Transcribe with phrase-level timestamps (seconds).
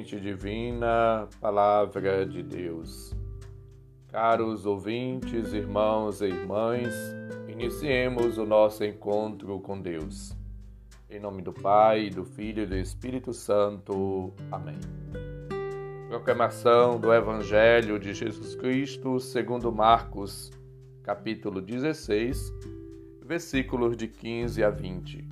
[0.00, 3.14] divina, Palavra de Deus.
[4.08, 6.94] Caros ouvintes, irmãos e irmãs,
[7.46, 10.34] iniciemos o nosso encontro com Deus.
[11.10, 14.32] Em nome do Pai, do Filho e do Espírito Santo.
[14.50, 14.78] Amém.
[16.08, 20.50] Proclamação do Evangelho de Jesus Cristo segundo Marcos,
[21.02, 22.50] capítulo 16,
[23.22, 25.28] versículos de 15 a 20.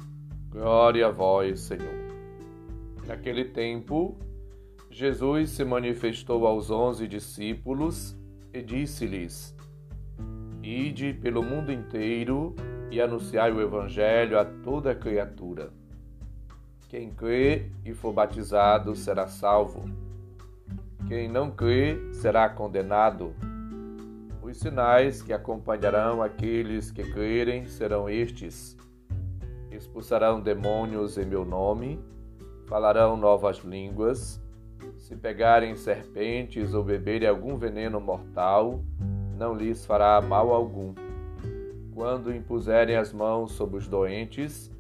[0.51, 1.95] Glória a vós, Senhor.
[3.06, 4.19] Naquele tempo,
[5.01, 8.15] Jesus se manifestou aos onze discípulos
[8.53, 9.57] e disse-lhes:
[10.63, 12.55] Ide pelo mundo inteiro
[12.91, 15.71] e anunciai o Evangelho a toda criatura.
[16.87, 19.87] Quem crê e for batizado será salvo.
[21.09, 23.35] Quem não crê será condenado.
[24.42, 28.77] Os sinais que acompanharão aqueles que crerem serão estes:
[29.70, 31.98] expulsarão demônios em meu nome
[32.67, 34.39] falarão novas línguas.
[35.11, 38.84] Se pegarem serpentes ou beberem algum veneno mortal,
[39.36, 40.94] não lhes fará mal algum.
[41.92, 44.70] Quando impuserem as mãos sobre os doentes,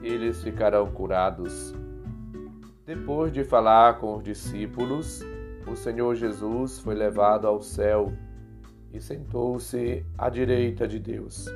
[0.00, 1.74] eles ficarão curados.
[2.86, 5.24] Depois de falar com os discípulos,
[5.66, 8.12] o Senhor Jesus foi levado ao céu
[8.92, 11.46] e sentou-se à direita de Deus.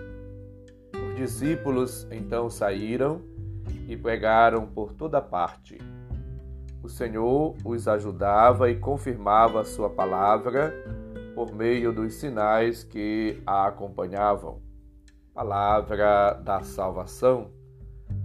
[0.93, 3.23] Os discípulos então saíram
[3.87, 5.79] e pregaram por toda parte.
[6.83, 10.73] O Senhor os ajudava e confirmava sua palavra
[11.35, 14.61] por meio dos sinais que a acompanhavam.
[15.35, 17.51] Palavra da salvação.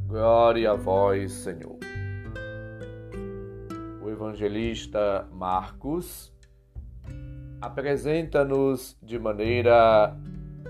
[0.08, 1.78] Glória a vós, Senhor.
[4.02, 6.34] O evangelista Marcos
[7.62, 10.16] apresenta-nos de maneira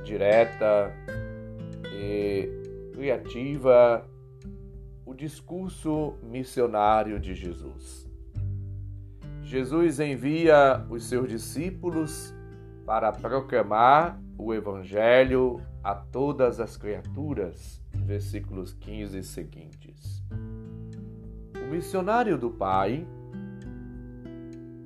[0.04, 0.94] direta
[1.93, 2.49] e
[2.93, 4.08] criativa
[5.05, 8.09] o discurso missionário de Jesus.
[9.43, 12.33] Jesus envia os seus discípulos
[12.86, 20.23] para proclamar o Evangelho a todas as criaturas, versículos 15 e seguintes.
[21.55, 23.05] O missionário do Pai,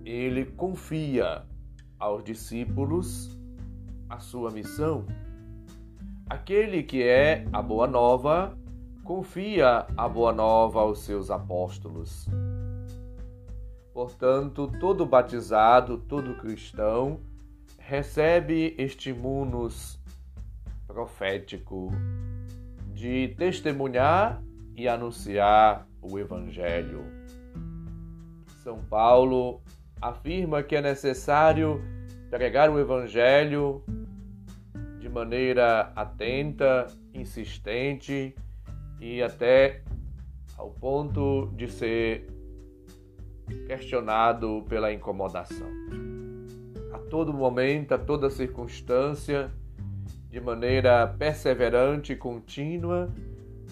[0.04, 1.44] ele confia
[2.00, 3.38] aos discípulos
[4.10, 5.06] a sua missão.
[6.30, 8.58] Aquele que é a boa nova
[9.08, 12.28] confia a boa nova aos seus apóstolos.
[13.94, 17.22] Portanto, todo batizado, todo cristão,
[17.80, 19.98] recebe este munus
[20.86, 21.90] profético
[22.94, 24.44] de testemunhar
[24.76, 27.06] e anunciar o Evangelho.
[28.62, 29.62] São Paulo
[30.02, 31.82] afirma que é necessário
[32.30, 33.82] pregar o Evangelho
[35.00, 38.36] de maneira atenta, insistente
[39.00, 39.82] e até
[40.58, 42.28] ao ponto de ser
[43.68, 45.68] questionado pela incomodação.
[46.94, 49.52] A todo momento, a toda circunstância,
[50.30, 53.10] de maneira perseverante e contínua,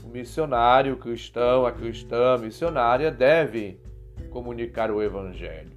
[0.03, 3.79] o missionário cristão, a cristã missionária deve
[4.29, 5.75] comunicar o Evangelho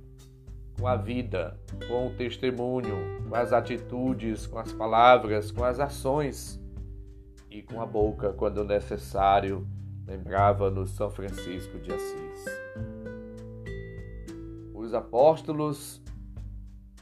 [0.78, 1.58] com a vida,
[1.88, 2.96] com o testemunho,
[3.28, 6.60] com as atitudes, com as palavras, com as ações
[7.58, 9.66] e com a boca, quando necessário,
[10.06, 12.44] lembrava-nos São Francisco de Assis.
[14.72, 16.00] Os apóstolos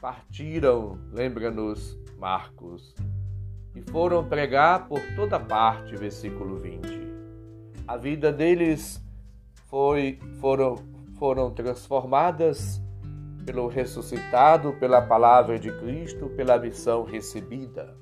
[0.01, 2.95] partiram, lembra-nos Marcos,
[3.75, 6.87] e foram pregar por toda parte, versículo 20.
[7.87, 8.99] A vida deles
[9.67, 10.77] foi, foram,
[11.19, 12.81] foram transformadas
[13.45, 17.95] pelo ressuscitado, pela palavra de Cristo, pela missão recebida.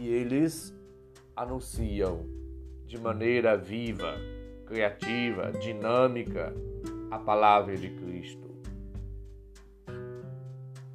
[0.00, 0.74] E eles
[1.36, 2.24] anunciam
[2.86, 4.14] de maneira viva,
[4.64, 6.54] criativa, dinâmica
[7.10, 8.46] a palavra de Cristo.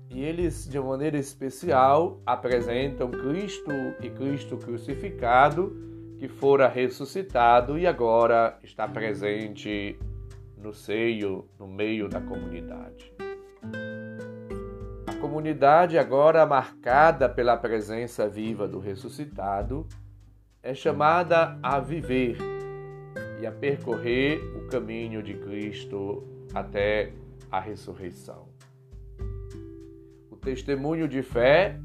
[0.09, 3.71] E eles, de maneira especial, apresentam Cristo
[4.01, 5.73] e Cristo crucificado,
[6.17, 9.97] que fora ressuscitado e agora está presente
[10.57, 13.13] no seio, no meio da comunidade.
[15.07, 19.87] A comunidade, agora marcada pela presença viva do ressuscitado,
[20.63, 22.37] é chamada a viver
[23.41, 26.23] e a percorrer o caminho de Cristo
[26.53, 27.13] até
[27.51, 28.47] a ressurreição.
[30.29, 31.79] O testemunho de fé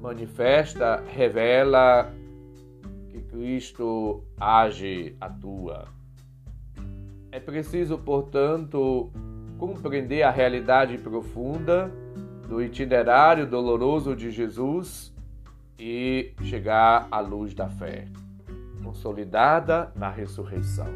[0.00, 2.12] manifesta, revela
[3.08, 5.88] que Cristo age, atua.
[7.30, 9.10] É preciso, portanto,
[9.58, 11.92] compreender a realidade profunda
[12.48, 15.15] do itinerário doloroso de Jesus
[15.78, 18.06] e chegar à luz da fé,
[18.82, 20.88] consolidada na ressurreição.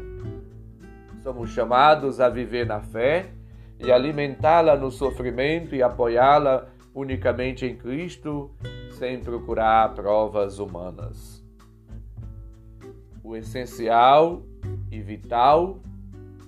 [1.21, 3.31] Somos chamados a viver na fé
[3.79, 8.51] e alimentá-la no sofrimento e apoiá-la unicamente em Cristo,
[8.91, 11.43] sem procurar provas humanas.
[13.23, 14.43] O essencial
[14.91, 15.79] e vital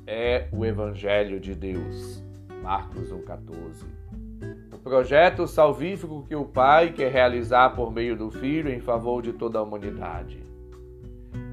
[0.05, 2.23] é o Evangelho de Deus.
[2.61, 4.02] Marcos 1,14.
[4.83, 9.57] Projeto salvífico que o Pai quer realizar por meio do Filho em favor de toda
[9.57, 10.43] a humanidade.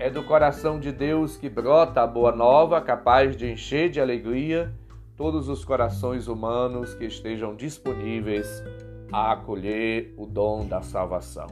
[0.00, 4.74] É do coração de Deus que brota a boa nova, capaz de encher de alegria
[5.16, 8.64] todos os corações humanos que estejam disponíveis
[9.12, 11.46] a acolher o dom da salvação.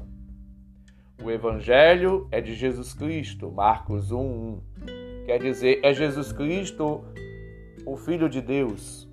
[1.22, 4.58] O Evangelho é de Jesus Cristo, Marcos 1:1.
[5.26, 7.04] Quer dizer, é Jesus Cristo,
[7.86, 9.07] o Filho de Deus.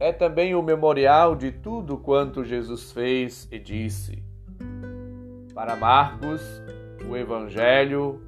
[0.00, 4.24] É também o memorial de tudo quanto Jesus fez e disse.
[5.54, 6.40] Para Marcos,
[7.06, 8.18] o Evangelho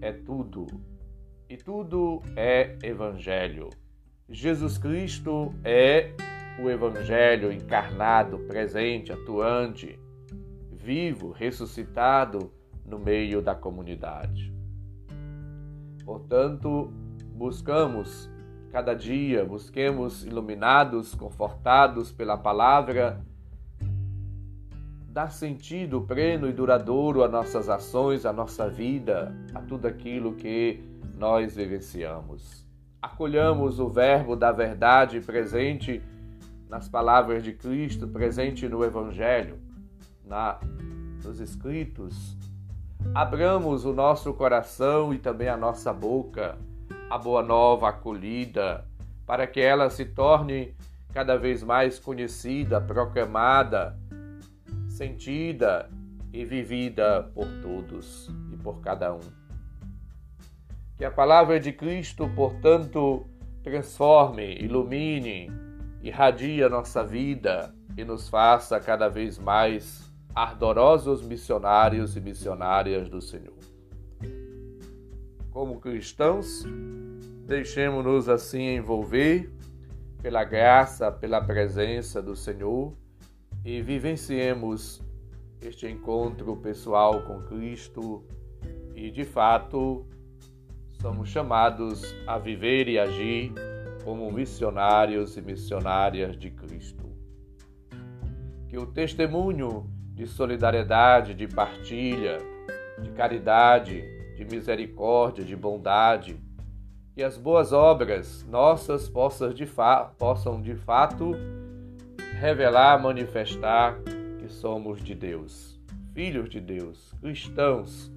[0.00, 0.66] é tudo,
[1.48, 3.70] e tudo é Evangelho.
[4.28, 6.14] Jesus Cristo é
[6.60, 9.96] o Evangelho encarnado, presente, atuante,
[10.72, 12.52] vivo, ressuscitado
[12.84, 14.52] no meio da comunidade.
[16.04, 16.92] Portanto,
[17.36, 18.28] buscamos
[18.70, 23.20] cada dia, busquemos iluminados, confortados pela palavra,
[25.08, 30.80] dar sentido pleno e duradouro a nossas ações, a nossa vida, a tudo aquilo que
[31.18, 32.64] nós vivenciamos.
[33.02, 36.00] Acolhamos o Verbo da verdade presente
[36.68, 39.58] nas palavras de Cristo, presente no Evangelho,
[40.24, 40.60] na,
[41.24, 42.36] nos escritos.
[43.12, 46.56] Abramos o nosso coração e também a nossa boca,
[47.10, 48.86] a boa nova acolhida,
[49.26, 50.74] para que ela se torne
[51.12, 53.98] cada vez mais conhecida, proclamada,
[54.88, 55.90] sentida
[56.32, 59.20] e vivida por todos e por cada um.
[60.96, 63.26] Que a palavra de Cristo, portanto,
[63.62, 65.50] transforme, ilumine,
[66.02, 73.20] irradie a nossa vida e nos faça cada vez mais ardorosos missionários e missionárias do
[73.20, 73.58] Senhor.
[75.50, 76.64] Como cristãos,
[77.50, 79.52] deixemos-nos assim envolver
[80.22, 82.94] pela graça, pela presença do Senhor
[83.64, 85.02] e vivenciemos
[85.60, 88.24] este encontro pessoal com Cristo
[88.94, 90.06] e, de fato,
[91.02, 93.52] somos chamados a viver e agir
[94.04, 97.10] como missionários e missionárias de Cristo.
[98.68, 102.38] Que o testemunho de solidariedade, de partilha,
[103.02, 104.04] de caridade,
[104.36, 106.40] de misericórdia, de bondade,
[107.20, 109.70] que as boas obras nossas possam de,
[110.16, 111.32] possam de fato
[112.40, 114.00] revelar, manifestar
[114.38, 115.78] que somos de Deus,
[116.14, 118.10] filhos de Deus, cristãos,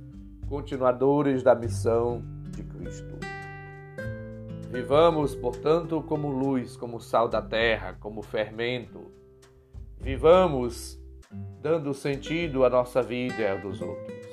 [0.47, 3.17] continuadores da missão de Cristo.
[4.71, 9.11] Vivamos, portanto, como luz, como sal da terra, como fermento.
[9.99, 10.97] Vivamos
[11.61, 14.23] dando sentido à nossa vida e à dos outros.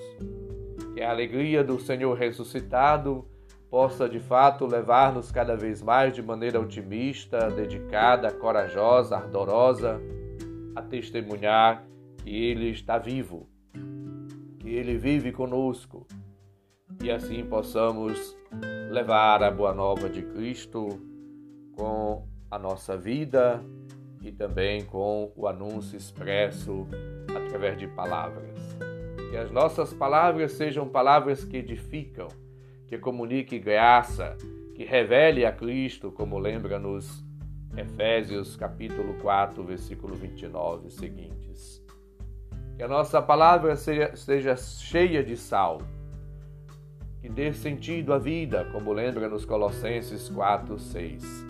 [0.95, 3.27] Que a alegria do Senhor ressuscitado
[3.71, 10.01] possa de fato levar-nos cada vez mais de maneira otimista, dedicada, corajosa, ardorosa,
[10.75, 11.87] a testemunhar
[12.19, 13.49] que Ele está vivo,
[14.59, 16.07] que Ele vive conosco
[17.03, 18.37] e assim possamos
[18.91, 21.01] levar a boa nova de Cristo
[21.75, 23.65] com a nossa vida
[24.23, 26.87] e também com o anúncio expresso
[27.35, 28.59] através de palavras.
[29.31, 32.29] Que as nossas palavras sejam palavras que edificam,
[32.91, 34.37] que comuniquem graça,
[34.75, 37.25] que revele a Cristo, como lembra-nos
[37.77, 41.87] Efésios capítulo 4, versículo 29 e seguintes.
[42.77, 45.79] Que a nossa palavra seja, seja cheia de sal,
[47.21, 51.47] que dê sentido à vida, como lembra nos Colossenses 4, 6.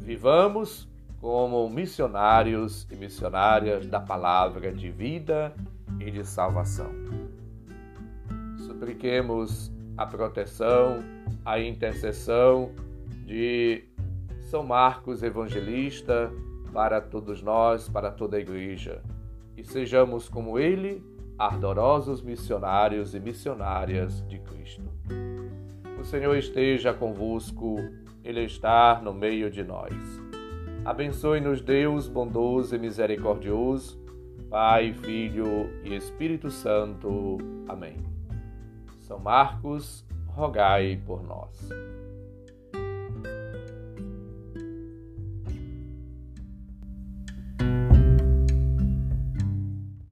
[0.00, 0.86] Vivamos
[1.18, 5.54] como missionários e missionárias da palavra de vida
[5.98, 6.90] e de salvação.
[8.58, 11.02] Supliquemos a proteção,
[11.44, 12.70] a intercessão
[13.26, 13.84] de
[14.42, 16.32] São Marcos Evangelista
[16.72, 19.02] para todos nós, para toda a Igreja,
[19.56, 21.02] e sejamos como ele
[21.36, 24.82] ardorosos missionários e missionárias de Cristo.
[26.00, 27.76] O Senhor esteja convosco,
[28.24, 29.92] Ele está no meio de nós.
[30.84, 33.98] Abençoe-nos, Deus bondoso e misericordioso,
[34.48, 37.38] Pai, Filho e Espírito Santo.
[37.68, 38.17] Amém.
[39.08, 41.48] São Marcos, rogai por nós.